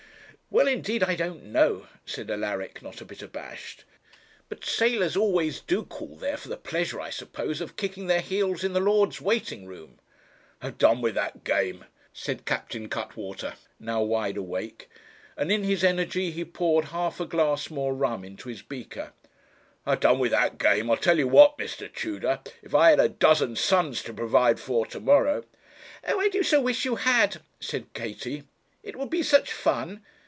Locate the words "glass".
17.25-17.69